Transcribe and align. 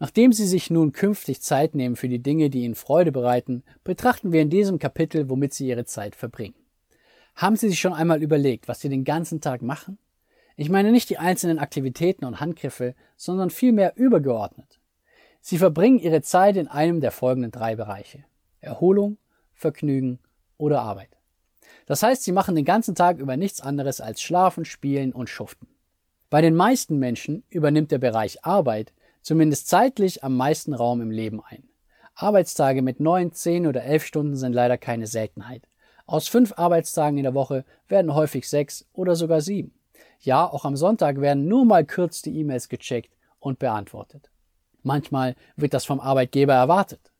Nachdem 0.00 0.32
Sie 0.32 0.46
sich 0.46 0.70
nun 0.70 0.92
künftig 0.92 1.42
Zeit 1.42 1.74
nehmen 1.74 1.94
für 1.94 2.08
die 2.08 2.22
Dinge, 2.22 2.48
die 2.48 2.64
Ihnen 2.64 2.74
Freude 2.74 3.12
bereiten, 3.12 3.62
betrachten 3.84 4.32
wir 4.32 4.40
in 4.40 4.48
diesem 4.48 4.78
Kapitel, 4.78 5.28
womit 5.28 5.52
Sie 5.52 5.68
Ihre 5.68 5.84
Zeit 5.84 6.16
verbringen. 6.16 6.54
Haben 7.36 7.56
Sie 7.56 7.68
sich 7.68 7.78
schon 7.78 7.92
einmal 7.92 8.22
überlegt, 8.22 8.66
was 8.66 8.80
Sie 8.80 8.88
den 8.88 9.04
ganzen 9.04 9.42
Tag 9.42 9.60
machen? 9.60 9.98
Ich 10.56 10.70
meine 10.70 10.90
nicht 10.90 11.10
die 11.10 11.18
einzelnen 11.18 11.58
Aktivitäten 11.58 12.24
und 12.24 12.40
Handgriffe, 12.40 12.94
sondern 13.16 13.50
vielmehr 13.50 13.94
übergeordnet. 13.94 14.80
Sie 15.42 15.58
verbringen 15.58 15.98
Ihre 15.98 16.22
Zeit 16.22 16.56
in 16.56 16.68
einem 16.68 17.02
der 17.02 17.12
folgenden 17.12 17.50
drei 17.50 17.76
Bereiche. 17.76 18.24
Erholung, 18.60 19.18
Vergnügen 19.52 20.18
oder 20.56 20.80
Arbeit. 20.80 21.18
Das 21.84 22.02
heißt, 22.02 22.22
sie 22.22 22.32
machen 22.32 22.54
den 22.54 22.64
ganzen 22.64 22.94
Tag 22.94 23.18
über 23.18 23.36
nichts 23.36 23.60
anderes 23.60 24.00
als 24.00 24.22
schlafen, 24.22 24.64
spielen 24.64 25.12
und 25.12 25.28
schuften. 25.28 25.68
Bei 26.30 26.40
den 26.40 26.54
meisten 26.54 26.98
Menschen 26.98 27.42
übernimmt 27.50 27.90
der 27.90 27.98
Bereich 27.98 28.44
Arbeit 28.44 28.94
zumindest 29.22 29.68
zeitlich 29.68 30.24
am 30.24 30.36
meisten 30.36 30.74
Raum 30.74 31.00
im 31.00 31.10
Leben 31.10 31.40
ein. 31.44 31.64
Arbeitstage 32.14 32.82
mit 32.82 33.00
neun, 33.00 33.32
zehn 33.32 33.66
oder 33.66 33.82
elf 33.82 34.04
Stunden 34.04 34.36
sind 34.36 34.52
leider 34.52 34.76
keine 34.76 35.06
Seltenheit. 35.06 35.62
Aus 36.06 36.28
fünf 36.28 36.54
Arbeitstagen 36.56 37.16
in 37.18 37.24
der 37.24 37.34
Woche 37.34 37.64
werden 37.88 38.14
häufig 38.14 38.48
sechs 38.48 38.84
oder 38.92 39.16
sogar 39.16 39.40
sieben. 39.40 39.72
Ja, 40.20 40.46
auch 40.46 40.64
am 40.64 40.76
Sonntag 40.76 41.20
werden 41.20 41.48
nur 41.48 41.64
mal 41.64 41.86
kurz 41.86 42.20
die 42.20 42.38
E-Mails 42.38 42.68
gecheckt 42.68 43.14
und 43.38 43.58
beantwortet. 43.58 44.30
Manchmal 44.82 45.34
wird 45.56 45.72
das 45.72 45.84
vom 45.84 46.00
Arbeitgeber 46.00 46.54
erwartet. 46.54 47.12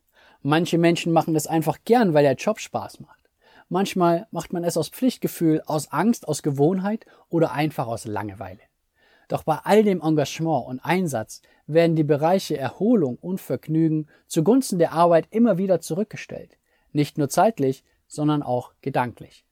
Manche 0.43 0.79
Menschen 0.79 1.13
machen 1.13 1.37
es 1.37 1.47
einfach 1.47 1.79
gern, 1.85 2.15
weil 2.15 2.25
der 2.25 2.35
Job 2.35 2.59
Spaß 2.59 3.01
macht. 3.01 3.21
Manchmal 3.69 4.27
macht 4.31 4.53
man 4.53 4.65
es 4.65 4.77
aus 4.77 4.89
Pflichtgefühl, 4.89 5.63
aus 5.67 5.93
Angst, 5.93 6.27
aus 6.27 6.43
Gewohnheit 6.43 7.07
oder 7.29 7.53
einfach 7.53 7.87
aus 7.87 8.05
Langeweile. 8.05 8.61
Doch 9.31 9.45
bei 9.45 9.59
all 9.63 9.85
dem 9.85 10.03
Engagement 10.03 10.67
und 10.67 10.81
Einsatz 10.81 11.41
werden 11.69 11.95
die 11.95 12.03
Bereiche 12.03 12.59
Erholung 12.59 13.17
und 13.21 13.41
Vergnügen 13.41 14.09
zugunsten 14.27 14.81
der 14.81 14.91
Arbeit 14.93 15.29
immer 15.31 15.57
wieder 15.57 15.81
zurückgestellt. 15.81 16.59
Nicht 16.93 17.17
nur 17.17 17.29
zeitlich, 17.29 17.85
sondern 18.09 18.43
auch 18.43 18.73
gedanklich. 18.83 19.45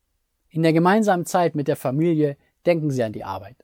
In 0.50 0.64
der 0.64 0.72
gemeinsamen 0.72 1.26
Zeit 1.26 1.54
mit 1.54 1.68
der 1.68 1.76
Familie 1.76 2.36
denken 2.66 2.90
Sie 2.90 3.04
an 3.04 3.12
die 3.12 3.22
Arbeit. 3.22 3.54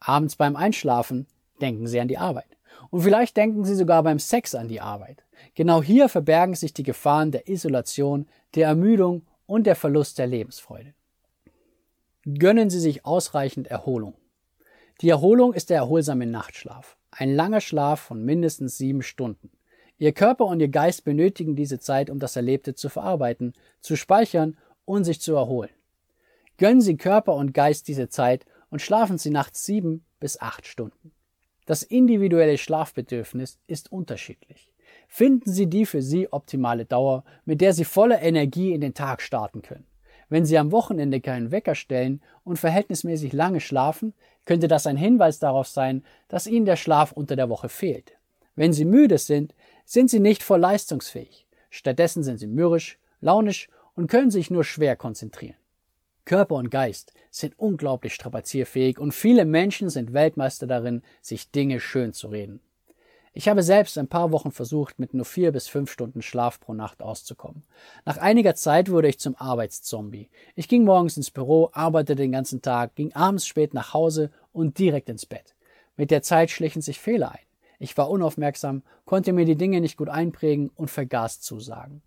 Abends 0.00 0.34
beim 0.34 0.56
Einschlafen 0.56 1.28
denken 1.60 1.86
Sie 1.86 2.00
an 2.00 2.08
die 2.08 2.18
Arbeit. 2.18 2.58
Und 2.90 3.02
vielleicht 3.02 3.36
denken 3.36 3.64
Sie 3.64 3.76
sogar 3.76 4.02
beim 4.02 4.18
Sex 4.18 4.56
an 4.56 4.66
die 4.66 4.80
Arbeit. 4.80 5.22
Genau 5.54 5.80
hier 5.80 6.08
verbergen 6.08 6.56
sich 6.56 6.74
die 6.74 6.82
Gefahren 6.82 7.30
der 7.30 7.48
Isolation, 7.48 8.26
der 8.56 8.66
Ermüdung 8.66 9.28
und 9.46 9.68
der 9.68 9.76
Verlust 9.76 10.18
der 10.18 10.26
Lebensfreude. 10.26 10.92
Gönnen 12.24 12.68
Sie 12.68 12.80
sich 12.80 13.06
ausreichend 13.06 13.68
Erholung. 13.68 14.14
Die 15.02 15.08
Erholung 15.08 15.52
ist 15.52 15.68
der 15.68 15.78
erholsame 15.78 16.26
Nachtschlaf, 16.26 16.96
ein 17.10 17.34
langer 17.34 17.60
Schlaf 17.60 17.98
von 17.98 18.24
mindestens 18.24 18.78
sieben 18.78 19.02
Stunden. 19.02 19.50
Ihr 19.98 20.12
Körper 20.12 20.46
und 20.46 20.60
Ihr 20.60 20.68
Geist 20.68 21.04
benötigen 21.04 21.56
diese 21.56 21.80
Zeit, 21.80 22.08
um 22.08 22.20
das 22.20 22.36
Erlebte 22.36 22.76
zu 22.76 22.88
verarbeiten, 22.88 23.52
zu 23.80 23.96
speichern 23.96 24.56
und 24.84 25.02
sich 25.02 25.20
zu 25.20 25.34
erholen. 25.34 25.72
Gönnen 26.56 26.80
Sie 26.80 26.96
Körper 26.96 27.34
und 27.34 27.52
Geist 27.52 27.88
diese 27.88 28.10
Zeit 28.10 28.46
und 28.70 28.80
schlafen 28.80 29.18
Sie 29.18 29.30
nachts 29.30 29.64
sieben 29.64 30.04
bis 30.20 30.40
acht 30.40 30.68
Stunden. 30.68 31.10
Das 31.66 31.82
individuelle 31.82 32.56
Schlafbedürfnis 32.56 33.58
ist 33.66 33.90
unterschiedlich. 33.90 34.72
Finden 35.08 35.50
Sie 35.50 35.66
die 35.66 35.84
für 35.84 36.00
Sie 36.00 36.32
optimale 36.32 36.84
Dauer, 36.84 37.24
mit 37.44 37.60
der 37.60 37.72
Sie 37.72 37.84
voller 37.84 38.22
Energie 38.22 38.72
in 38.72 38.80
den 38.80 38.94
Tag 38.94 39.20
starten 39.20 39.62
können. 39.62 39.86
Wenn 40.32 40.46
Sie 40.46 40.56
am 40.56 40.72
Wochenende 40.72 41.20
keinen 41.20 41.50
Wecker 41.50 41.74
stellen 41.74 42.22
und 42.42 42.56
verhältnismäßig 42.56 43.34
lange 43.34 43.60
schlafen, 43.60 44.14
könnte 44.46 44.66
das 44.66 44.86
ein 44.86 44.96
Hinweis 44.96 45.38
darauf 45.40 45.68
sein, 45.68 46.02
dass 46.28 46.46
Ihnen 46.46 46.64
der 46.64 46.76
Schlaf 46.76 47.12
unter 47.12 47.36
der 47.36 47.50
Woche 47.50 47.68
fehlt. 47.68 48.14
Wenn 48.56 48.72
Sie 48.72 48.86
müde 48.86 49.18
sind, 49.18 49.54
sind 49.84 50.08
Sie 50.08 50.20
nicht 50.20 50.42
voll 50.42 50.60
leistungsfähig. 50.60 51.46
Stattdessen 51.68 52.22
sind 52.22 52.38
Sie 52.38 52.46
mürrisch, 52.46 52.98
launisch 53.20 53.68
und 53.94 54.06
können 54.06 54.30
sich 54.30 54.50
nur 54.50 54.64
schwer 54.64 54.96
konzentrieren. 54.96 55.58
Körper 56.24 56.54
und 56.54 56.70
Geist 56.70 57.12
sind 57.30 57.58
unglaublich 57.58 58.14
strapazierfähig 58.14 58.98
und 58.98 59.12
viele 59.12 59.44
Menschen 59.44 59.90
sind 59.90 60.14
Weltmeister 60.14 60.66
darin, 60.66 61.02
sich 61.20 61.50
Dinge 61.50 61.78
schön 61.78 62.14
zu 62.14 62.28
reden. 62.28 62.60
Ich 63.34 63.48
habe 63.48 63.62
selbst 63.62 63.96
ein 63.96 64.08
paar 64.08 64.30
Wochen 64.30 64.50
versucht, 64.50 64.98
mit 64.98 65.14
nur 65.14 65.24
vier 65.24 65.52
bis 65.52 65.66
fünf 65.66 65.90
Stunden 65.90 66.20
Schlaf 66.20 66.60
pro 66.60 66.74
Nacht 66.74 67.02
auszukommen. 67.02 67.62
Nach 68.04 68.18
einiger 68.18 68.54
Zeit 68.54 68.90
wurde 68.90 69.08
ich 69.08 69.18
zum 69.18 69.36
Arbeitszombie. 69.36 70.28
Ich 70.54 70.68
ging 70.68 70.84
morgens 70.84 71.16
ins 71.16 71.30
Büro, 71.30 71.70
arbeitete 71.72 72.16
den 72.16 72.32
ganzen 72.32 72.60
Tag, 72.60 72.94
ging 72.94 73.14
abends 73.14 73.46
spät 73.46 73.72
nach 73.72 73.94
Hause 73.94 74.30
und 74.52 74.78
direkt 74.78 75.08
ins 75.08 75.24
Bett. 75.24 75.54
Mit 75.96 76.10
der 76.10 76.20
Zeit 76.20 76.50
schlichen 76.50 76.82
sich 76.82 77.00
Fehler 77.00 77.32
ein. 77.32 77.46
Ich 77.78 77.96
war 77.96 78.10
unaufmerksam, 78.10 78.82
konnte 79.06 79.32
mir 79.32 79.46
die 79.46 79.56
Dinge 79.56 79.80
nicht 79.80 79.96
gut 79.96 80.10
einprägen 80.10 80.70
und 80.74 80.90
vergaß 80.90 81.40
Zusagen. 81.40 82.02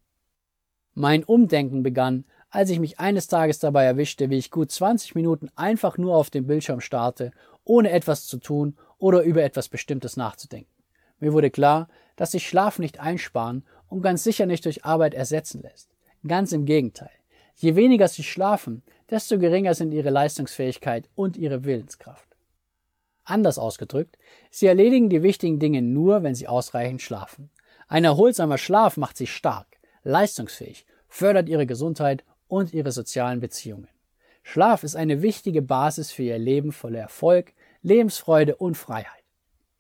Mein 0.94 1.24
Umdenken 1.24 1.81
begann, 1.81 2.25
als 2.52 2.69
ich 2.69 2.80
mich 2.80 3.00
eines 3.00 3.28
Tages 3.28 3.57
dabei 3.57 3.84
erwischte, 3.84 4.30
wie 4.30 4.38
ich 4.38 4.52
gut 4.52 4.72
20 4.72 5.16
Minuten 5.16 5.50
einfach 5.56 5.97
nur 5.97 6.16
auf 6.16 6.30
dem 6.30 6.46
Bildschirm 6.46 6.81
starte, 6.81 7.31
ohne 7.63 7.90
etwas 7.90 8.28
zu 8.28 8.38
tun 8.38 8.78
oder 9.00 9.24
über 9.24 9.44
etwas 9.44 9.69
Bestimmtes 9.69 10.18
nachzudenken. 10.18 10.75
Mir 11.20 11.34
wurde 11.34 11.50
klar, 11.50 11.88
dass 12.16 12.31
sich 12.31 12.48
Schlaf 12.48 12.80
nicht 12.80 13.00
einsparen 13.00 13.64
und 13.90 14.02
ganz 14.02 14.24
sicher 14.24 14.46
nicht 14.46 14.66
durch 14.66 14.86
Arbeit 14.86 15.14
ersetzen 15.14 15.62
lässt. 15.62 15.90
Ganz 16.28 16.52
im 16.52 16.66
Gegenteil. 16.66 17.12
Je 17.56 17.76
weniger 17.76 18.08
sie 18.08 18.24
schlafen, 18.24 18.84
desto 19.09 19.40
geringer 19.40 19.74
sind 19.74 19.94
ihre 19.94 20.09
Leistungsfähigkeit 20.09 21.09
und 21.16 21.38
ihre 21.38 21.64
Willenskraft. 21.64 22.28
Anders 23.24 23.58
ausgedrückt, 23.58 24.18
sie 24.52 24.68
erledigen 24.68 25.09
die 25.09 25.24
wichtigen 25.24 25.59
Dinge 25.59 25.81
nur, 25.81 26.24
wenn 26.24 26.36
sie 26.36 26.48
ausreichend 26.48 27.02
schlafen. 27.02 27.50
Ein 27.88 28.04
erholsamer 28.04 28.58
Schlaf 28.58 28.98
macht 28.98 29.18
sie 29.18 29.28
stark, 29.28 29.68
leistungsfähig, 30.04 30.86
fördert 31.08 31.50
ihre 31.50 31.66
Gesundheit 31.66 32.24
und 32.48 32.74
ihre 32.74 32.92
sozialen 32.92 33.40
Beziehungen. 33.40 33.88
Schlaf 34.44 34.84
ist 34.84 34.96
eine 34.96 35.24
wichtige 35.24 35.64
Basis 35.64 36.12
für 36.12 36.24
ihr 36.24 36.38
Leben 36.38 36.72
voller 36.72 37.00
Erfolg, 37.00 37.54
Lebensfreude 37.81 38.56
und 38.56 38.75
Freiheit. 38.75 39.25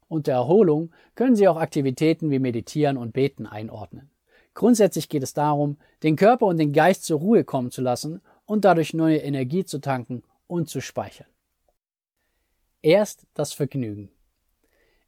Unter 0.07 0.33
Erholung 0.33 0.91
können 1.15 1.35
Sie 1.35 1.47
auch 1.47 1.57
Aktivitäten 1.57 2.29
wie 2.29 2.39
Meditieren 2.39 2.97
und 2.97 3.13
Beten 3.13 3.45
einordnen. 3.45 4.09
Grundsätzlich 4.53 5.09
geht 5.09 5.23
es 5.23 5.33
darum, 5.33 5.77
den 6.03 6.15
Körper 6.15 6.45
und 6.45 6.57
den 6.57 6.71
Geist 6.71 7.05
zur 7.05 7.19
Ruhe 7.19 7.43
kommen 7.43 7.71
zu 7.71 7.81
lassen 7.81 8.21
und 8.45 8.63
dadurch 8.63 8.93
neue 8.93 9.17
Energie 9.17 9.65
zu 9.65 9.79
tanken 9.79 10.23
und 10.47 10.69
zu 10.69 10.79
speichern. 10.79 11.27
Erst 12.81 13.25
das 13.33 13.51
Vergnügen. 13.51 14.09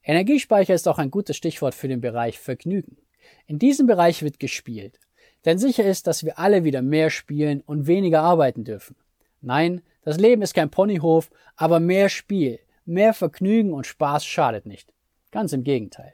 Energiespeicher 0.03 0.73
ist 0.73 0.87
auch 0.87 0.97
ein 0.97 1.11
gutes 1.11 1.37
Stichwort 1.37 1.75
für 1.75 1.87
den 1.87 2.01
Bereich 2.01 2.39
Vergnügen. 2.39 2.97
In 3.45 3.59
diesem 3.59 3.87
Bereich 3.87 4.23
wird 4.23 4.39
gespielt. 4.39 4.99
Denn 5.45 5.59
sicher 5.59 5.85
ist, 5.85 6.07
dass 6.07 6.25
wir 6.25 6.39
alle 6.39 6.63
wieder 6.63 6.81
mehr 6.81 7.09
spielen 7.09 7.61
und 7.61 7.87
weniger 7.87 8.21
arbeiten 8.21 8.63
dürfen. 8.63 8.95
Nein, 9.41 9.81
das 10.01 10.17
Leben 10.17 10.41
ist 10.41 10.53
kein 10.53 10.71
Ponyhof, 10.71 11.29
aber 11.55 11.79
mehr 11.79 12.09
Spiel, 12.09 12.59
Mehr 12.89 13.13
Vergnügen 13.13 13.73
und 13.73 13.85
Spaß 13.85 14.25
schadet 14.25 14.65
nicht. 14.65 14.93
Ganz 15.31 15.51
im 15.51 15.65
Gegenteil. 15.65 16.13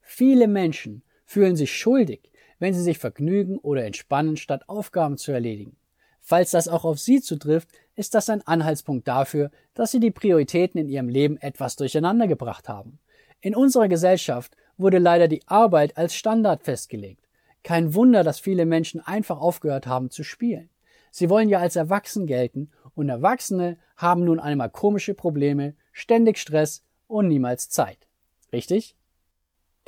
Viele 0.00 0.48
Menschen 0.48 1.04
fühlen 1.24 1.54
sich 1.54 1.72
schuldig, 1.72 2.32
wenn 2.58 2.74
sie 2.74 2.82
sich 2.82 2.98
vergnügen 2.98 3.58
oder 3.58 3.84
entspannen, 3.84 4.36
statt 4.36 4.68
Aufgaben 4.68 5.18
zu 5.18 5.30
erledigen. 5.30 5.76
Falls 6.18 6.50
das 6.50 6.66
auch 6.66 6.84
auf 6.84 6.98
Sie 6.98 7.20
zutrifft, 7.20 7.68
ist 7.94 8.16
das 8.16 8.28
ein 8.28 8.44
Anhaltspunkt 8.44 9.06
dafür, 9.06 9.52
dass 9.74 9.92
Sie 9.92 10.00
die 10.00 10.10
Prioritäten 10.10 10.80
in 10.80 10.88
Ihrem 10.88 11.08
Leben 11.08 11.36
etwas 11.36 11.76
durcheinander 11.76 12.26
gebracht 12.26 12.68
haben. 12.68 12.98
In 13.40 13.54
unserer 13.54 13.86
Gesellschaft 13.86 14.56
wurde 14.76 14.98
leider 14.98 15.28
die 15.28 15.46
Arbeit 15.46 15.96
als 15.96 16.16
Standard 16.16 16.64
festgelegt. 16.64 17.28
Kein 17.62 17.94
Wunder, 17.94 18.24
dass 18.24 18.40
viele 18.40 18.66
Menschen 18.66 19.00
einfach 19.00 19.38
aufgehört 19.38 19.86
haben 19.86 20.10
zu 20.10 20.24
spielen. 20.24 20.70
Sie 21.12 21.30
wollen 21.30 21.48
ja 21.48 21.60
als 21.60 21.76
erwachsen 21.76 22.26
gelten 22.26 22.72
und 22.96 23.08
Erwachsene 23.08 23.78
haben 23.96 24.24
nun 24.24 24.40
einmal 24.40 24.70
komische 24.70 25.14
Probleme, 25.14 25.74
ständig 25.92 26.38
Stress 26.38 26.82
und 27.06 27.28
niemals 27.28 27.68
Zeit. 27.68 28.06
Richtig? 28.52 28.96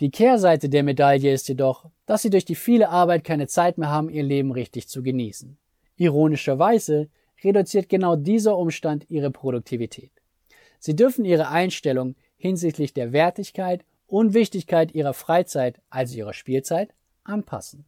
Die 0.01 0.11
Kehrseite 0.11 0.69
der 0.69 0.83
Medaille 0.83 1.33
ist 1.33 1.49
jedoch, 1.49 1.91
dass 2.07 2.23
sie 2.23 2.31
durch 2.31 2.45
die 2.45 2.55
viele 2.55 2.89
Arbeit 2.89 3.25
keine 3.25 3.47
Zeit 3.47 3.79
mehr 3.79 3.91
haben, 3.91 4.11
ihr 4.11 4.23
Leben 4.23 4.51
richtig 4.51 4.89
zu 4.89 5.03
genießen. 5.03 5.57
Ironischerweise 5.97 7.09
reduziert 7.45 7.89
genau 7.89 8.17
dieser 8.17 8.57
Umstand 8.57 9.09
ihre 9.09 9.31
Produktivität. 9.31 10.11
Sie 10.79 10.97
dürfen 10.97 11.25
ihre 11.25 11.49
Einstellung 11.49 12.17
hinsichtlich 12.37 12.93
der 12.93 13.13
Wertigkeit 13.13 13.85
und 14.07 14.35
Wichtigkeit 14.35 14.93
ihrer 14.93 15.15
Freizeit, 15.15 15.81
also 15.91 16.17
ihrer 16.17 16.35
Spielzeit, 16.35 16.95
anpassen. 17.25 17.85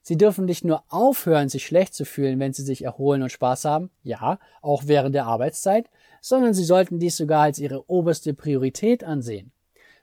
Sie 0.00 0.16
dürfen 0.16 0.46
nicht 0.46 0.64
nur 0.64 0.84
aufhören, 0.88 1.50
sich 1.50 1.66
schlecht 1.66 1.92
zu 1.92 2.06
fühlen, 2.06 2.40
wenn 2.40 2.54
sie 2.54 2.62
sich 2.62 2.82
erholen 2.82 3.22
und 3.22 3.30
Spaß 3.30 3.66
haben, 3.66 3.90
ja, 4.02 4.38
auch 4.62 4.84
während 4.86 5.14
der 5.14 5.26
Arbeitszeit, 5.26 5.90
sondern 6.20 6.54
sie 6.54 6.64
sollten 6.64 6.98
dies 6.98 7.16
sogar 7.16 7.42
als 7.42 7.58
ihre 7.58 7.88
oberste 7.88 8.34
Priorität 8.34 9.04
ansehen. 9.04 9.52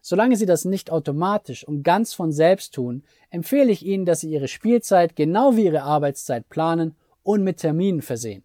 Solange 0.07 0.35
sie 0.35 0.45
das 0.45 0.65
nicht 0.65 0.91
automatisch 0.91 1.67
und 1.67 1.81
ganz 1.81 2.13
von 2.13 2.31
selbst 2.31 2.75
tun, 2.75 3.01
empfehle 3.31 3.71
ich 3.71 3.83
Ihnen, 3.83 4.05
dass 4.05 4.19
Sie 4.19 4.29
Ihre 4.29 4.47
Spielzeit 4.47 5.15
genau 5.15 5.55
wie 5.55 5.65
Ihre 5.65 5.81
Arbeitszeit 5.81 6.47
planen 6.47 6.93
und 7.23 7.43
mit 7.43 7.57
Terminen 7.57 8.03
versehen. 8.03 8.43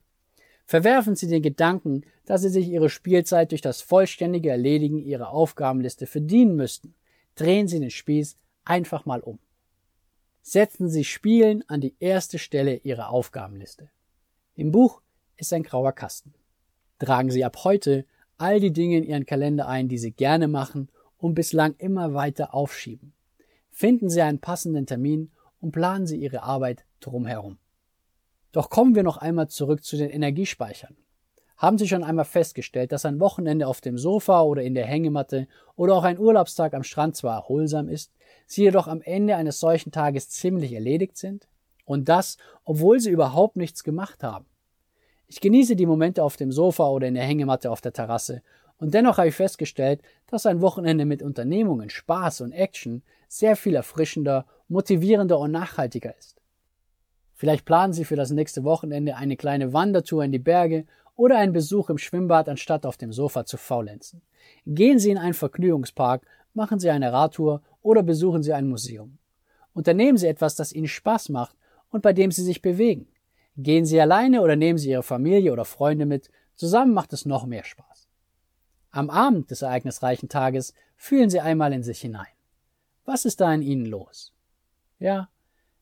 Verwerfen 0.64 1.16
Sie 1.16 1.28
den 1.28 1.42
Gedanken, 1.42 2.04
dass 2.24 2.40
Sie 2.40 2.48
sich 2.48 2.66
Ihre 2.66 2.88
Spielzeit 2.88 3.50
durch 3.50 3.60
das 3.60 3.82
vollständige 3.82 4.48
Erledigen 4.48 4.98
Ihrer 5.00 5.32
Aufgabenliste 5.32 6.06
verdienen 6.06 6.56
müssten. 6.56 6.94
Drehen 7.34 7.68
Sie 7.68 7.78
den 7.78 7.90
Spieß 7.90 8.38
einfach 8.64 9.04
mal 9.04 9.20
um. 9.20 9.38
Setzen 10.40 10.88
Sie 10.88 11.04
Spielen 11.04 11.62
an 11.68 11.82
die 11.82 11.94
erste 12.00 12.38
Stelle 12.38 12.76
Ihrer 12.76 13.10
Aufgabenliste. 13.10 13.90
Im 14.54 14.72
Buch 14.72 15.02
ist 15.36 15.52
ein 15.52 15.62
grauer 15.62 15.92
Kasten. 15.92 16.32
Tragen 17.00 17.30
Sie 17.30 17.46
ab 17.46 17.64
heute 17.64 18.04
all 18.36 18.60
die 18.60 18.74
Dinge 18.74 18.98
in 18.98 19.04
Ihren 19.04 19.24
Kalender 19.24 19.66
ein, 19.66 19.88
die 19.88 19.96
Sie 19.96 20.12
gerne 20.12 20.48
machen 20.48 20.90
und 21.16 21.34
bislang 21.34 21.74
immer 21.78 22.12
weiter 22.12 22.54
aufschieben. 22.54 23.14
Finden 23.70 24.10
Sie 24.10 24.20
einen 24.20 24.38
passenden 24.38 24.84
Termin 24.86 25.32
und 25.60 25.72
planen 25.72 26.06
Sie 26.06 26.18
Ihre 26.18 26.42
Arbeit 26.42 26.84
drumherum. 27.00 27.56
Doch 28.52 28.68
kommen 28.68 28.94
wir 28.94 29.02
noch 29.02 29.16
einmal 29.16 29.48
zurück 29.48 29.82
zu 29.82 29.96
den 29.96 30.10
Energiespeichern. 30.10 30.94
Haben 31.56 31.78
Sie 31.78 31.88
schon 31.88 32.04
einmal 32.04 32.26
festgestellt, 32.26 32.92
dass 32.92 33.06
ein 33.06 33.18
Wochenende 33.18 33.66
auf 33.66 33.80
dem 33.80 33.96
Sofa 33.96 34.42
oder 34.42 34.62
in 34.62 34.74
der 34.74 34.86
Hängematte 34.86 35.48
oder 35.76 35.94
auch 35.94 36.04
ein 36.04 36.18
Urlaubstag 36.18 36.74
am 36.74 36.82
Strand 36.82 37.16
zwar 37.16 37.36
erholsam 37.36 37.88
ist, 37.88 38.12
Sie 38.46 38.62
jedoch 38.62 38.88
am 38.88 39.00
Ende 39.00 39.36
eines 39.36 39.58
solchen 39.58 39.90
Tages 39.90 40.28
ziemlich 40.28 40.72
erledigt 40.74 41.16
sind? 41.16 41.48
Und 41.86 42.10
das, 42.10 42.36
obwohl 42.64 43.00
Sie 43.00 43.10
überhaupt 43.10 43.56
nichts 43.56 43.84
gemacht 43.84 44.22
haben. 44.22 44.46
Ich 45.30 45.40
genieße 45.40 45.76
die 45.76 45.86
Momente 45.86 46.24
auf 46.24 46.36
dem 46.36 46.50
Sofa 46.50 46.88
oder 46.88 47.06
in 47.06 47.14
der 47.14 47.22
Hängematte 47.22 47.70
auf 47.70 47.80
der 47.80 47.92
Terrasse 47.92 48.42
und 48.78 48.94
dennoch 48.94 49.18
habe 49.18 49.28
ich 49.28 49.34
festgestellt, 49.36 50.02
dass 50.26 50.44
ein 50.44 50.60
Wochenende 50.60 51.04
mit 51.04 51.22
Unternehmungen, 51.22 51.88
Spaß 51.88 52.40
und 52.40 52.50
Action 52.50 53.04
sehr 53.28 53.54
viel 53.54 53.76
erfrischender, 53.76 54.44
motivierender 54.68 55.38
und 55.38 55.52
nachhaltiger 55.52 56.16
ist. 56.18 56.40
Vielleicht 57.34 57.64
planen 57.64 57.92
Sie 57.92 58.04
für 58.04 58.16
das 58.16 58.32
nächste 58.32 58.64
Wochenende 58.64 59.14
eine 59.14 59.36
kleine 59.36 59.72
Wandertour 59.72 60.24
in 60.24 60.32
die 60.32 60.40
Berge 60.40 60.84
oder 61.14 61.38
einen 61.38 61.52
Besuch 61.52 61.90
im 61.90 61.98
Schwimmbad, 61.98 62.48
anstatt 62.48 62.84
auf 62.84 62.96
dem 62.96 63.12
Sofa 63.12 63.44
zu 63.44 63.56
faulenzen. 63.56 64.22
Gehen 64.66 64.98
Sie 64.98 65.10
in 65.10 65.18
einen 65.18 65.34
Vergnügungspark, 65.34 66.26
machen 66.54 66.80
Sie 66.80 66.90
eine 66.90 67.12
Radtour 67.12 67.62
oder 67.82 68.02
besuchen 68.02 68.42
Sie 68.42 68.52
ein 68.52 68.68
Museum. 68.68 69.18
Unternehmen 69.74 70.18
Sie 70.18 70.26
etwas, 70.26 70.56
das 70.56 70.72
Ihnen 70.72 70.88
Spaß 70.88 71.28
macht 71.28 71.54
und 71.90 72.02
bei 72.02 72.12
dem 72.12 72.32
Sie 72.32 72.42
sich 72.42 72.62
bewegen. 72.62 73.06
Gehen 73.56 73.84
Sie 73.84 74.00
alleine 74.00 74.42
oder 74.42 74.56
nehmen 74.56 74.78
Sie 74.78 74.90
Ihre 74.90 75.02
Familie 75.02 75.52
oder 75.52 75.64
Freunde 75.64 76.06
mit, 76.06 76.30
zusammen 76.54 76.94
macht 76.94 77.12
es 77.12 77.26
noch 77.26 77.46
mehr 77.46 77.64
Spaß. 77.64 78.08
Am 78.90 79.10
Abend 79.10 79.50
des 79.50 79.62
ereignisreichen 79.62 80.28
Tages 80.28 80.74
fühlen 80.96 81.30
Sie 81.30 81.40
einmal 81.40 81.72
in 81.72 81.82
sich 81.82 82.00
hinein. 82.00 82.26
Was 83.04 83.24
ist 83.24 83.40
da 83.40 83.52
in 83.52 83.62
Ihnen 83.62 83.86
los? 83.86 84.32
Ja, 84.98 85.28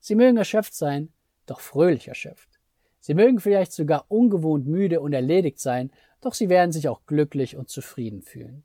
Sie 0.00 0.14
mögen 0.14 0.36
erschöpft 0.36 0.74
sein, 0.74 1.12
doch 1.46 1.60
fröhlich 1.60 2.08
erschöpft. 2.08 2.58
Sie 3.00 3.14
mögen 3.14 3.40
vielleicht 3.40 3.72
sogar 3.72 4.04
ungewohnt 4.08 4.66
müde 4.66 5.00
und 5.00 5.12
erledigt 5.12 5.60
sein, 5.60 5.90
doch 6.20 6.34
Sie 6.34 6.48
werden 6.48 6.72
sich 6.72 6.88
auch 6.88 7.06
glücklich 7.06 7.56
und 7.56 7.68
zufrieden 7.68 8.22
fühlen. 8.22 8.64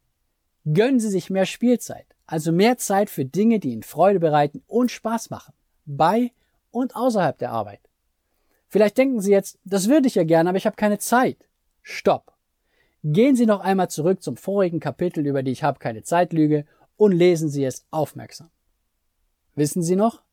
Gönnen 0.65 0.99
Sie 0.99 1.09
sich 1.09 1.29
mehr 1.29 1.45
Spielzeit, 1.45 2.05
also 2.25 2.51
mehr 2.51 2.77
Zeit 2.77 3.09
für 3.09 3.25
Dinge, 3.25 3.59
die 3.59 3.71
Ihnen 3.71 3.83
Freude 3.83 4.19
bereiten 4.19 4.63
und 4.67 4.91
Spaß 4.91 5.29
machen, 5.29 5.53
bei 5.85 6.31
und 6.71 6.95
außerhalb 6.95 7.37
der 7.37 7.51
Arbeit. 7.51 7.81
Vielleicht 8.73 8.97
denken 8.97 9.21
Sie 9.21 9.29
jetzt, 9.29 9.59
das 9.65 9.87
würde 9.87 10.07
ich 10.07 10.15
ja 10.15 10.23
gerne, 10.23 10.49
aber 10.49 10.57
ich 10.57 10.65
habe 10.65 10.75
keine 10.75 10.97
Zeit. 10.97 11.37
Stopp. 11.83 12.33
Gehen 13.03 13.35
Sie 13.35 13.45
noch 13.45 13.59
einmal 13.59 13.91
zurück 13.91 14.23
zum 14.23 14.35
vorigen 14.35 14.79
Kapitel 14.79 15.27
über 15.27 15.43
die 15.43 15.51
Ich 15.51 15.61
habe 15.61 15.77
keine 15.77 16.01
Zeitlüge 16.01 16.65
und 16.97 17.11
lesen 17.11 17.49
Sie 17.49 17.63
es 17.65 17.85
aufmerksam. 17.91 18.49
Wissen 19.53 19.83
Sie 19.83 19.95
noch? 19.95 20.23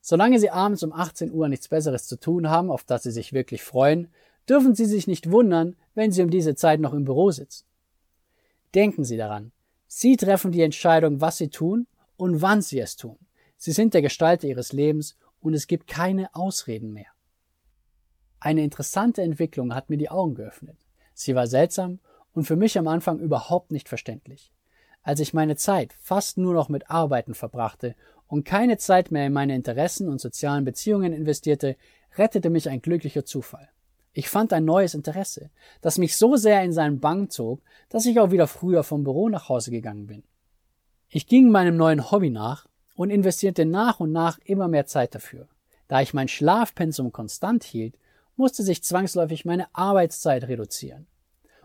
Solange 0.00 0.38
Sie 0.38 0.48
abends 0.48 0.84
um 0.84 0.92
18 0.92 1.32
Uhr 1.32 1.48
nichts 1.48 1.66
Besseres 1.66 2.06
zu 2.06 2.20
tun 2.20 2.48
haben, 2.48 2.70
auf 2.70 2.84
das 2.84 3.02
Sie 3.02 3.10
sich 3.10 3.32
wirklich 3.32 3.64
freuen, 3.64 4.12
dürfen 4.48 4.76
Sie 4.76 4.84
sich 4.84 5.08
nicht 5.08 5.32
wundern, 5.32 5.74
wenn 5.96 6.12
Sie 6.12 6.22
um 6.22 6.30
diese 6.30 6.54
Zeit 6.54 6.78
noch 6.78 6.94
im 6.94 7.04
Büro 7.04 7.32
sitzen. 7.32 7.66
Denken 8.76 9.02
Sie 9.02 9.16
daran. 9.16 9.50
Sie 9.88 10.16
treffen 10.16 10.52
die 10.52 10.62
Entscheidung, 10.62 11.20
was 11.20 11.38
Sie 11.38 11.48
tun 11.48 11.88
und 12.16 12.42
wann 12.42 12.62
Sie 12.62 12.78
es 12.78 12.94
tun. 12.94 13.18
Sie 13.56 13.72
sind 13.72 13.92
der 13.92 14.02
Gestalter 14.02 14.46
Ihres 14.46 14.72
Lebens 14.72 15.16
und 15.40 15.52
es 15.52 15.66
gibt 15.66 15.88
keine 15.88 16.32
Ausreden 16.32 16.92
mehr. 16.92 17.08
Eine 18.40 18.62
interessante 18.62 19.22
Entwicklung 19.22 19.74
hat 19.74 19.90
mir 19.90 19.96
die 19.96 20.10
Augen 20.10 20.34
geöffnet. 20.34 20.76
Sie 21.14 21.34
war 21.34 21.46
seltsam 21.46 21.98
und 22.32 22.44
für 22.44 22.56
mich 22.56 22.78
am 22.78 22.86
Anfang 22.86 23.18
überhaupt 23.18 23.72
nicht 23.72 23.88
verständlich. 23.88 24.52
Als 25.02 25.20
ich 25.20 25.34
meine 25.34 25.56
Zeit 25.56 25.94
fast 26.00 26.38
nur 26.38 26.54
noch 26.54 26.68
mit 26.68 26.90
Arbeiten 26.90 27.34
verbrachte 27.34 27.94
und 28.26 28.44
keine 28.44 28.76
Zeit 28.76 29.10
mehr 29.10 29.26
in 29.26 29.32
meine 29.32 29.54
Interessen 29.54 30.08
und 30.08 30.20
sozialen 30.20 30.64
Beziehungen 30.64 31.12
investierte, 31.12 31.76
rettete 32.16 32.50
mich 32.50 32.68
ein 32.68 32.82
glücklicher 32.82 33.24
Zufall. 33.24 33.68
Ich 34.12 34.28
fand 34.28 34.52
ein 34.52 34.64
neues 34.64 34.94
Interesse, 34.94 35.50
das 35.80 35.98
mich 35.98 36.16
so 36.16 36.36
sehr 36.36 36.62
in 36.62 36.72
seinen 36.72 37.00
Bann 37.00 37.30
zog, 37.30 37.60
dass 37.88 38.06
ich 38.06 38.20
auch 38.20 38.30
wieder 38.30 38.46
früher 38.46 38.82
vom 38.82 39.04
Büro 39.04 39.28
nach 39.28 39.48
Hause 39.48 39.70
gegangen 39.70 40.06
bin. 40.06 40.22
Ich 41.08 41.26
ging 41.26 41.50
meinem 41.50 41.76
neuen 41.76 42.10
Hobby 42.10 42.30
nach 42.30 42.66
und 42.94 43.10
investierte 43.10 43.64
nach 43.64 44.00
und 44.00 44.12
nach 44.12 44.38
immer 44.44 44.68
mehr 44.68 44.86
Zeit 44.86 45.14
dafür. 45.14 45.48
Da 45.86 46.02
ich 46.02 46.14
mein 46.14 46.28
Schlafpensum 46.28 47.12
konstant 47.12 47.64
hielt, 47.64 47.96
musste 48.38 48.62
sich 48.62 48.82
zwangsläufig 48.82 49.44
meine 49.44 49.66
Arbeitszeit 49.74 50.44
reduzieren. 50.44 51.06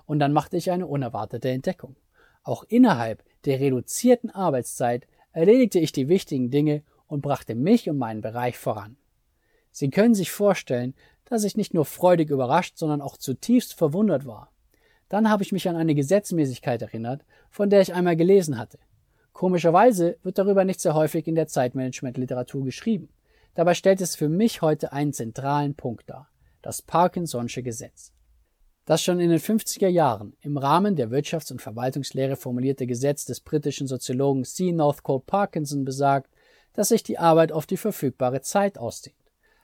Und 0.05 0.19
dann 0.19 0.33
machte 0.33 0.57
ich 0.57 0.71
eine 0.71 0.87
unerwartete 0.87 1.49
Entdeckung. 1.49 1.95
Auch 2.43 2.63
innerhalb 2.67 3.23
der 3.45 3.59
reduzierten 3.59 4.31
Arbeitszeit 4.31 5.07
erledigte 5.31 5.79
ich 5.79 5.91
die 5.91 6.09
wichtigen 6.09 6.49
Dinge 6.49 6.83
und 7.07 7.21
brachte 7.21 7.55
mich 7.55 7.89
und 7.89 7.97
meinen 7.97 8.21
Bereich 8.21 8.57
voran. 8.57 8.97
Sie 9.71 9.89
können 9.89 10.15
sich 10.15 10.31
vorstellen, 10.31 10.93
dass 11.25 11.43
ich 11.43 11.55
nicht 11.55 11.73
nur 11.73 11.85
freudig 11.85 12.29
überrascht, 12.29 12.77
sondern 12.77 13.01
auch 13.01 13.17
zutiefst 13.17 13.73
verwundert 13.73 14.25
war. 14.25 14.51
Dann 15.09 15.29
habe 15.29 15.43
ich 15.43 15.51
mich 15.51 15.69
an 15.69 15.75
eine 15.75 15.95
Gesetzmäßigkeit 15.95 16.81
erinnert, 16.81 17.23
von 17.49 17.69
der 17.69 17.81
ich 17.81 17.93
einmal 17.93 18.15
gelesen 18.15 18.57
hatte. 18.57 18.79
Komischerweise 19.31 20.17
wird 20.23 20.37
darüber 20.37 20.65
nicht 20.65 20.81
sehr 20.81 20.95
häufig 20.95 21.27
in 21.27 21.35
der 21.35 21.47
Zeitmanagement-Literatur 21.47 22.65
geschrieben. 22.65 23.09
Dabei 23.55 23.73
stellt 23.75 24.01
es 24.01 24.15
für 24.15 24.29
mich 24.29 24.61
heute 24.61 24.91
einen 24.91 25.13
zentralen 25.13 25.75
Punkt 25.75 26.09
dar. 26.09 26.29
Das 26.63 26.81
Parkinson'sche 26.81 27.61
Gesetz. 27.61 28.13
Das 28.85 29.03
schon 29.03 29.19
in 29.19 29.29
den 29.29 29.39
50er 29.39 29.89
Jahren 29.89 30.37
im 30.39 30.57
Rahmen 30.57 30.95
der 30.95 31.09
Wirtschafts- 31.09 31.51
und 31.51 31.61
Verwaltungslehre 31.61 32.37
formulierte 32.37 32.87
Gesetz 32.87 33.25
des 33.25 33.41
britischen 33.41 33.85
Soziologen 33.85 34.45
C. 34.45 34.71
Northcote 34.71 35.25
Parkinson 35.27 35.83
besagt, 35.83 36.31
dass 36.71 36.87
sich 36.87 37.03
die 37.03 37.19
Arbeit 37.19 37.51
auf 37.51 37.65
die 37.65 37.75
verfügbare 37.75 38.39
Zeit 38.39 38.77
ausdehnt. 38.77 39.17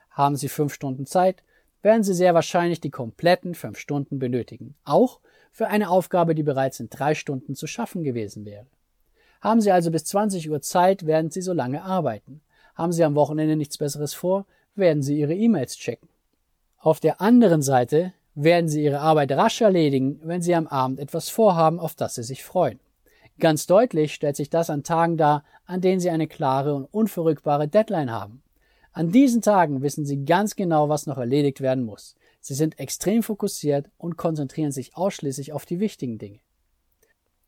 Haben 0.09 0.35
Sie 0.35 0.49
fünf 0.49 0.73
Stunden 0.73 1.05
Zeit, 1.05 1.41
werden 1.81 2.03
Sie 2.03 2.13
sehr 2.13 2.33
wahrscheinlich 2.33 2.81
die 2.81 2.91
kompletten 2.91 3.55
fünf 3.55 3.79
Stunden 3.79 4.19
benötigen, 4.19 4.75
auch 4.83 5.21
für 5.53 5.67
eine 5.67 5.89
Aufgabe, 5.89 6.35
die 6.35 6.43
bereits 6.43 6.81
in 6.81 6.89
drei 6.89 7.15
Stunden 7.15 7.55
zu 7.55 7.65
schaffen 7.65 8.03
gewesen 8.03 8.43
wäre. 8.43 8.67
Haben 9.39 9.61
Sie 9.61 9.71
also 9.71 9.89
bis 9.89 10.03
20 10.03 10.49
Uhr 10.51 10.61
Zeit, 10.61 11.05
werden 11.05 11.31
Sie 11.31 11.41
so 11.41 11.53
lange 11.53 11.81
arbeiten. 11.81 12.41
Haben 12.75 12.91
Sie 12.91 13.05
am 13.05 13.15
Wochenende 13.15 13.55
nichts 13.55 13.77
Besseres 13.77 14.13
vor, 14.13 14.45
werden 14.75 15.01
Sie 15.01 15.17
Ihre 15.17 15.33
E-Mails 15.33 15.77
checken. 15.77 16.09
Auf 16.81 17.01
der 17.01 17.19
anderen 17.19 17.61
Seite 17.61 18.13
werden 18.35 18.69
Sie 18.69 18.83
Ihre 18.83 19.01
Arbeit 19.01 19.33
rasch 19.33 19.59
erledigen, 19.59 20.21
wenn 20.23 20.41
Sie 20.41 20.55
am 20.55 20.65
Abend 20.65 20.99
etwas 20.99 21.27
vorhaben, 21.27 21.77
auf 21.77 21.93
das 21.93 22.15
Sie 22.15 22.23
sich 22.23 22.45
freuen. 22.45 22.79
Ganz 23.37 23.67
deutlich 23.67 24.13
stellt 24.13 24.37
sich 24.37 24.49
das 24.49 24.69
an 24.69 24.83
Tagen 24.83 25.17
dar, 25.17 25.43
an 25.65 25.81
denen 25.81 25.99
Sie 25.99 26.09
eine 26.09 26.27
klare 26.27 26.73
und 26.73 26.85
unverrückbare 26.85 27.67
Deadline 27.67 28.11
haben. 28.11 28.43
An 28.93 29.11
diesen 29.11 29.41
Tagen 29.41 29.81
wissen 29.81 30.05
Sie 30.05 30.23
ganz 30.23 30.55
genau, 30.55 30.87
was 30.87 31.05
noch 31.05 31.17
erledigt 31.17 31.59
werden 31.59 31.83
muss. 31.83 32.15
Sie 32.39 32.53
sind 32.53 32.79
extrem 32.79 33.23
fokussiert 33.23 33.89
und 33.97 34.15
konzentrieren 34.15 34.71
sich 34.71 34.95
ausschließlich 34.95 35.51
auf 35.51 35.65
die 35.65 35.81
wichtigen 35.81 36.17
Dinge. 36.17 36.39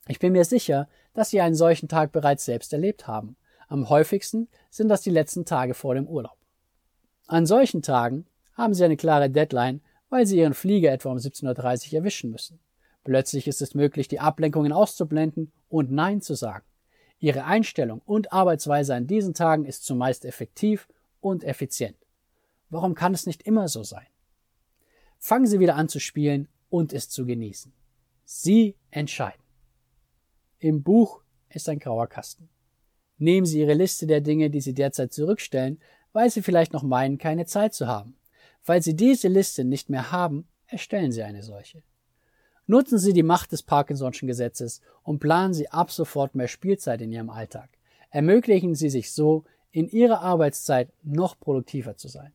Ich 0.07 0.19
bin 0.19 0.33
mir 0.33 0.43
sicher, 0.43 0.89
dass 1.13 1.29
Sie 1.29 1.39
einen 1.39 1.55
solchen 1.55 1.87
Tag 1.87 2.11
bereits 2.11 2.43
selbst 2.43 2.73
erlebt 2.73 3.07
haben. 3.07 3.37
Am 3.69 3.89
häufigsten 3.89 4.49
sind 4.69 4.89
das 4.89 5.01
die 5.01 5.09
letzten 5.09 5.45
Tage 5.45 5.73
vor 5.73 5.95
dem 5.95 6.07
Urlaub. 6.07 6.37
An 7.27 7.45
solchen 7.45 7.81
Tagen 7.81 8.25
haben 8.53 8.73
Sie 8.73 8.83
eine 8.83 8.97
klare 8.97 9.29
Deadline 9.29 9.81
weil 10.11 10.27
sie 10.27 10.37
ihren 10.37 10.53
Flieger 10.53 10.91
etwa 10.91 11.09
um 11.09 11.17
17.30 11.17 11.87
Uhr 11.87 11.99
erwischen 11.99 12.31
müssen. 12.31 12.59
Plötzlich 13.03 13.47
ist 13.47 13.61
es 13.61 13.73
möglich, 13.73 14.09
die 14.09 14.19
Ablenkungen 14.19 14.73
auszublenden 14.73 15.51
und 15.69 15.89
Nein 15.89 16.21
zu 16.21 16.35
sagen. 16.35 16.65
Ihre 17.17 17.45
Einstellung 17.45 18.01
und 18.05 18.33
Arbeitsweise 18.33 18.93
an 18.93 19.07
diesen 19.07 19.33
Tagen 19.33 19.65
ist 19.65 19.85
zumeist 19.85 20.25
effektiv 20.25 20.87
und 21.21 21.43
effizient. 21.43 21.95
Warum 22.69 22.93
kann 22.93 23.13
es 23.13 23.25
nicht 23.25 23.43
immer 23.43 23.69
so 23.69 23.83
sein? 23.83 24.05
Fangen 25.17 25.47
Sie 25.47 25.59
wieder 25.59 25.75
an 25.75 25.87
zu 25.87 25.99
spielen 25.99 26.49
und 26.69 26.93
es 26.93 27.09
zu 27.09 27.25
genießen. 27.25 27.71
Sie 28.25 28.75
entscheiden. 28.91 29.41
Im 30.59 30.83
Buch 30.83 31.21
ist 31.49 31.69
ein 31.69 31.79
grauer 31.79 32.07
Kasten. 32.07 32.49
Nehmen 33.17 33.45
Sie 33.45 33.61
Ihre 33.61 33.75
Liste 33.75 34.07
der 34.07 34.19
Dinge, 34.19 34.49
die 34.49 34.61
Sie 34.61 34.73
derzeit 34.73 35.13
zurückstellen, 35.13 35.79
weil 36.11 36.29
Sie 36.29 36.41
vielleicht 36.41 36.73
noch 36.73 36.83
meinen, 36.83 37.17
keine 37.17 37.45
Zeit 37.45 37.73
zu 37.73 37.87
haben. 37.87 38.17
Falls 38.61 38.85
Sie 38.85 38.95
diese 38.95 39.27
Liste 39.27 39.63
nicht 39.63 39.89
mehr 39.89 40.11
haben, 40.11 40.47
erstellen 40.67 41.11
Sie 41.11 41.23
eine 41.23 41.43
solche. 41.43 41.83
Nutzen 42.67 42.99
Sie 42.99 43.11
die 43.11 43.23
Macht 43.23 43.51
des 43.51 43.67
Parkinson'schen 43.67 44.27
Gesetzes 44.27 44.81
und 45.03 45.19
planen 45.19 45.53
Sie 45.53 45.69
ab 45.69 45.91
sofort 45.91 46.35
mehr 46.35 46.47
Spielzeit 46.47 47.01
in 47.01 47.11
Ihrem 47.11 47.29
Alltag. 47.29 47.69
Ermöglichen 48.11 48.75
Sie 48.75 48.89
sich 48.89 49.11
so, 49.11 49.45
in 49.71 49.87
Ihrer 49.89 50.21
Arbeitszeit 50.21 50.91
noch 51.01 51.39
produktiver 51.39 51.97
zu 51.97 52.07
sein. 52.07 52.33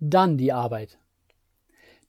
Dann 0.00 0.36
die 0.36 0.52
Arbeit. 0.52 0.98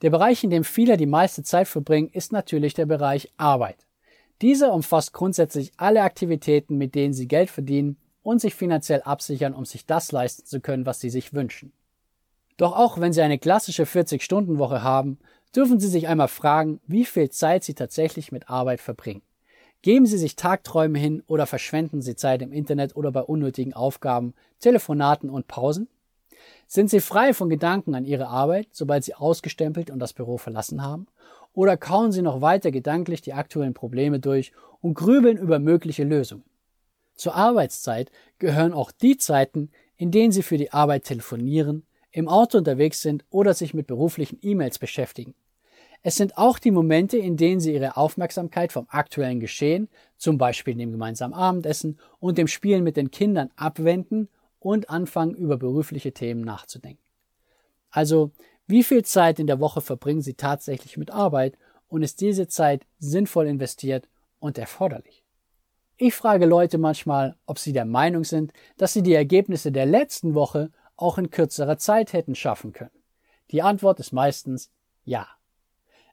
Der 0.01 0.09
Bereich, 0.09 0.43
in 0.43 0.49
dem 0.49 0.63
viele 0.63 0.97
die 0.97 1.05
meiste 1.05 1.43
Zeit 1.43 1.67
verbringen, 1.67 2.09
ist 2.09 2.31
natürlich 2.31 2.73
der 2.73 2.85
Bereich 2.85 3.31
Arbeit. 3.37 3.85
Dieser 4.41 4.73
umfasst 4.73 5.13
grundsätzlich 5.13 5.71
alle 5.77 6.03
Aktivitäten, 6.03 6.77
mit 6.77 6.95
denen 6.95 7.13
Sie 7.13 7.27
Geld 7.27 7.49
verdienen 7.49 7.97
und 8.29 8.39
sich 8.39 8.53
finanziell 8.53 9.01
absichern, 9.01 9.55
um 9.55 9.65
sich 9.65 9.87
das 9.87 10.11
leisten 10.11 10.45
zu 10.45 10.61
können, 10.61 10.85
was 10.85 10.99
Sie 10.99 11.09
sich 11.09 11.33
wünschen. 11.33 11.71
Doch 12.57 12.77
auch 12.77 12.99
wenn 12.99 13.11
Sie 13.11 13.23
eine 13.23 13.39
klassische 13.39 13.85
40-Stunden-Woche 13.85 14.83
haben, 14.83 15.17
dürfen 15.55 15.79
Sie 15.79 15.87
sich 15.87 16.07
einmal 16.07 16.27
fragen, 16.27 16.79
wie 16.85 17.05
viel 17.05 17.31
Zeit 17.31 17.63
Sie 17.63 17.73
tatsächlich 17.73 18.31
mit 18.31 18.47
Arbeit 18.47 18.81
verbringen. 18.81 19.23
Geben 19.81 20.05
Sie 20.05 20.19
sich 20.19 20.35
Tagträume 20.35 20.99
hin 20.99 21.23
oder 21.25 21.47
verschwenden 21.47 22.03
Sie 22.03 22.15
Zeit 22.15 22.43
im 22.43 22.51
Internet 22.51 22.95
oder 22.95 23.11
bei 23.11 23.21
unnötigen 23.21 23.73
Aufgaben, 23.73 24.35
Telefonaten 24.59 25.31
und 25.31 25.47
Pausen? 25.47 25.87
Sind 26.67 26.91
Sie 26.91 26.99
frei 26.99 27.33
von 27.33 27.49
Gedanken 27.49 27.95
an 27.95 28.05
Ihre 28.05 28.27
Arbeit, 28.27 28.67
sobald 28.71 29.05
Sie 29.05 29.15
ausgestempelt 29.15 29.89
und 29.89 29.97
das 29.97 30.13
Büro 30.13 30.37
verlassen 30.37 30.83
haben? 30.83 31.07
Oder 31.53 31.77
kauen 31.77 32.11
Sie 32.11 32.21
noch 32.21 32.41
weiter 32.41 32.69
gedanklich 32.69 33.21
die 33.21 33.33
aktuellen 33.33 33.73
Probleme 33.73 34.19
durch 34.19 34.51
und 34.81 34.93
grübeln 34.93 35.37
über 35.37 35.57
mögliche 35.57 36.03
Lösungen? 36.03 36.43
Zur 37.19 37.35
Arbeitszeit 37.35 38.11
gehören 38.37 38.71
auch 38.71 38.93
die 38.93 39.17
Zeiten, 39.17 39.71
in 39.97 40.09
denen 40.09 40.31
Sie 40.31 40.41
für 40.41 40.57
die 40.57 40.71
Arbeit 40.71 41.03
telefonieren, 41.03 41.85
im 42.11 42.29
Auto 42.29 42.57
unterwegs 42.57 43.01
sind 43.01 43.25
oder 43.29 43.53
sich 43.53 43.73
mit 43.73 43.87
beruflichen 43.87 44.39
E-Mails 44.41 44.79
beschäftigen. 44.79 45.35
Es 46.01 46.15
sind 46.15 46.37
auch 46.37 46.59
die 46.59 46.71
Momente, 46.71 47.17
in 47.17 47.35
denen 47.35 47.59
Sie 47.59 47.73
Ihre 47.73 47.97
Aufmerksamkeit 47.97 48.71
vom 48.71 48.87
aktuellen 48.87 49.41
Geschehen, 49.41 49.89
zum 50.15 50.37
Beispiel 50.37 50.75
dem 50.75 50.93
gemeinsamen 50.93 51.33
Abendessen 51.33 51.99
und 52.21 52.37
dem 52.37 52.47
Spielen 52.47 52.85
mit 52.85 52.95
den 52.95 53.11
Kindern 53.11 53.49
abwenden 53.57 54.29
und 54.59 54.89
anfangen, 54.89 55.35
über 55.35 55.57
berufliche 55.57 56.13
Themen 56.13 56.45
nachzudenken. 56.45 57.03
Also, 57.89 58.31
wie 58.65 58.83
viel 58.85 59.03
Zeit 59.03 59.39
in 59.39 59.47
der 59.47 59.59
Woche 59.59 59.81
verbringen 59.81 60.21
Sie 60.21 60.35
tatsächlich 60.35 60.95
mit 60.95 61.11
Arbeit 61.11 61.57
und 61.89 62.01
ist 62.01 62.21
diese 62.21 62.47
Zeit 62.47 62.85
sinnvoll 62.97 63.47
investiert 63.47 64.07
und 64.39 64.57
erforderlich? 64.57 65.25
Ich 66.01 66.15
frage 66.15 66.45
Leute 66.45 66.77
manchmal, 66.77 67.35
ob 67.45 67.59
sie 67.59 67.73
der 67.73 67.83
Meinung 67.83 68.23
sind, 68.23 68.53
dass 68.77 68.93
sie 68.93 69.03
die 69.03 69.13
Ergebnisse 69.13 69.69
der 69.69 69.85
letzten 69.85 70.33
Woche 70.33 70.71
auch 70.95 71.17
in 71.17 71.29
kürzerer 71.29 71.77
Zeit 71.77 72.13
hätten 72.13 72.35
schaffen 72.35 72.71
können. 72.71 73.03
Die 73.51 73.61
Antwort 73.61 73.99
ist 73.99 74.13
meistens 74.13 74.71
ja. 75.03 75.27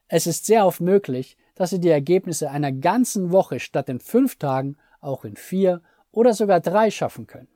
Es 0.09 0.27
ist 0.27 0.45
sehr 0.45 0.65
oft 0.65 0.81
möglich, 0.81 1.37
dass 1.55 1.69
Sie 1.69 1.79
die 1.79 1.87
Ergebnisse 1.87 2.51
einer 2.51 2.73
ganzen 2.73 3.31
Woche 3.31 3.61
statt 3.61 3.87
in 3.87 4.01
fünf 4.01 4.37
Tagen 4.37 4.75
auch 4.99 5.23
in 5.23 5.37
vier 5.37 5.81
oder 6.11 6.33
sogar 6.33 6.59
drei 6.59 6.91
schaffen 6.91 7.25
können. 7.25 7.47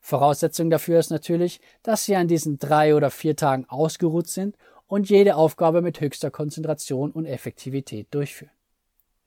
Voraussetzung 0.00 0.70
dafür 0.70 1.00
ist 1.00 1.10
natürlich, 1.10 1.60
dass 1.82 2.04
Sie 2.04 2.14
an 2.14 2.28
diesen 2.28 2.60
drei 2.60 2.94
oder 2.94 3.10
vier 3.10 3.34
Tagen 3.34 3.64
ausgeruht 3.68 4.28
sind 4.28 4.56
und 4.86 5.10
jede 5.10 5.34
Aufgabe 5.34 5.82
mit 5.82 6.00
höchster 6.00 6.30
Konzentration 6.30 7.10
und 7.10 7.26
Effektivität 7.26 8.06
durchführen. 8.14 8.52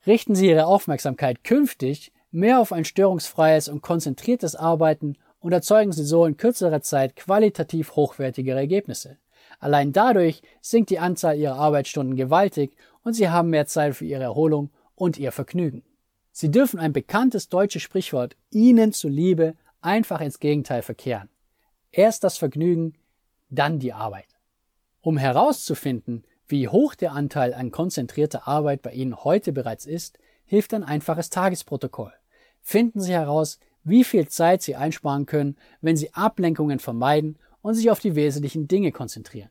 Richten 0.06 0.34
Sie 0.34 0.48
Ihre 0.48 0.64
Aufmerksamkeit 0.66 1.44
künftig 1.44 2.10
mehr 2.34 2.60
auf 2.60 2.72
ein 2.72 2.84
störungsfreies 2.84 3.68
und 3.68 3.80
konzentriertes 3.80 4.56
Arbeiten 4.56 5.16
und 5.38 5.52
erzeugen 5.52 5.92
Sie 5.92 6.04
so 6.04 6.26
in 6.26 6.36
kürzerer 6.36 6.82
Zeit 6.82 7.16
qualitativ 7.16 7.94
hochwertigere 7.96 8.58
Ergebnisse. 8.58 9.18
Allein 9.60 9.92
dadurch 9.92 10.42
sinkt 10.60 10.90
die 10.90 10.98
Anzahl 10.98 11.38
Ihrer 11.38 11.56
Arbeitsstunden 11.56 12.16
gewaltig 12.16 12.76
und 13.04 13.14
Sie 13.14 13.28
haben 13.28 13.50
mehr 13.50 13.66
Zeit 13.66 13.94
für 13.94 14.04
Ihre 14.04 14.24
Erholung 14.24 14.70
und 14.96 15.16
Ihr 15.16 15.30
Vergnügen. 15.30 15.84
Sie 16.32 16.50
dürfen 16.50 16.80
ein 16.80 16.92
bekanntes 16.92 17.48
deutsches 17.48 17.82
Sprichwort 17.82 18.36
Ihnen 18.50 18.92
zuliebe 18.92 19.54
einfach 19.80 20.20
ins 20.20 20.40
Gegenteil 20.40 20.82
verkehren. 20.82 21.28
Erst 21.92 22.24
das 22.24 22.36
Vergnügen, 22.36 22.94
dann 23.48 23.78
die 23.78 23.92
Arbeit. 23.92 24.26
Um 25.00 25.18
herauszufinden, 25.18 26.24
wie 26.48 26.66
hoch 26.66 26.96
der 26.96 27.12
Anteil 27.12 27.54
an 27.54 27.70
konzentrierter 27.70 28.48
Arbeit 28.48 28.82
bei 28.82 28.92
Ihnen 28.92 29.22
heute 29.22 29.52
bereits 29.52 29.86
ist, 29.86 30.18
hilft 30.44 30.74
ein 30.74 30.82
einfaches 30.82 31.30
Tagesprotokoll. 31.30 32.12
Finden 32.64 33.00
Sie 33.00 33.12
heraus, 33.12 33.58
wie 33.84 34.04
viel 34.04 34.26
Zeit 34.26 34.62
Sie 34.62 34.74
einsparen 34.74 35.26
können, 35.26 35.56
wenn 35.82 35.96
Sie 35.96 36.12
Ablenkungen 36.14 36.78
vermeiden 36.78 37.36
und 37.60 37.74
sich 37.74 37.90
auf 37.90 38.00
die 38.00 38.16
wesentlichen 38.16 38.66
Dinge 38.66 38.90
konzentrieren. 38.90 39.50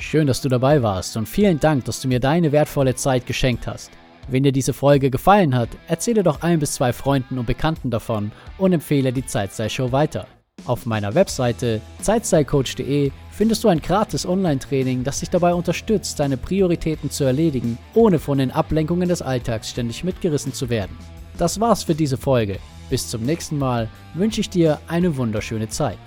Schön, 0.00 0.26
dass 0.26 0.40
du 0.40 0.48
dabei 0.48 0.82
warst 0.82 1.16
und 1.16 1.28
vielen 1.28 1.60
Dank, 1.60 1.84
dass 1.84 2.00
du 2.00 2.08
mir 2.08 2.20
deine 2.20 2.52
wertvolle 2.52 2.94
Zeit 2.96 3.26
geschenkt 3.26 3.66
hast. 3.66 3.90
Wenn 4.28 4.42
dir 4.42 4.52
diese 4.52 4.72
Folge 4.72 5.10
gefallen 5.10 5.54
hat, 5.54 5.70
erzähle 5.86 6.22
doch 6.22 6.42
ein 6.42 6.58
bis 6.58 6.74
zwei 6.74 6.92
Freunden 6.92 7.38
und 7.38 7.46
Bekannten 7.46 7.90
davon 7.90 8.32
und 8.58 8.72
empfehle 8.72 9.12
die 9.12 9.24
Zeitstyle-Show 9.24 9.90
weiter. 9.90 10.26
Auf 10.66 10.84
meiner 10.84 11.14
Webseite 11.14 11.80
zeitstylecoach.de 12.02 13.10
findest 13.30 13.64
du 13.64 13.68
ein 13.68 13.80
gratis 13.80 14.26
Online-Training, 14.26 15.04
das 15.04 15.20
dich 15.20 15.30
dabei 15.30 15.54
unterstützt, 15.54 16.18
deine 16.18 16.36
Prioritäten 16.36 17.10
zu 17.10 17.24
erledigen, 17.24 17.78
ohne 17.94 18.18
von 18.18 18.38
den 18.38 18.50
Ablenkungen 18.50 19.08
des 19.08 19.22
Alltags 19.22 19.70
ständig 19.70 20.04
mitgerissen 20.04 20.52
zu 20.52 20.68
werden. 20.68 20.96
Das 21.38 21.60
war's 21.60 21.84
für 21.84 21.94
diese 21.94 22.16
Folge. 22.16 22.58
Bis 22.90 23.08
zum 23.08 23.22
nächsten 23.22 23.58
Mal 23.58 23.88
wünsche 24.14 24.40
ich 24.40 24.50
dir 24.50 24.80
eine 24.88 25.16
wunderschöne 25.16 25.68
Zeit. 25.68 25.98